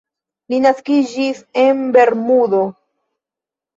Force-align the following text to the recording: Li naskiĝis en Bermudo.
Li 0.53 0.59
naskiĝis 0.63 1.43
en 1.65 1.85
Bermudo. 1.99 2.63